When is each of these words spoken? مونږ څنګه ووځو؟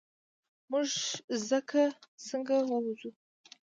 مونږ 0.69 0.87
څنګه 2.27 2.55
ووځو؟ 2.69 3.09